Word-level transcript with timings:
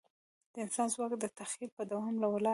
د 0.53 0.55
انسان 0.65 0.87
ځواک 0.93 1.11
د 1.19 1.25
تخیل 1.37 1.69
په 1.77 1.83
دوام 1.91 2.15
ولاړ 2.31 2.41
دی. 2.45 2.49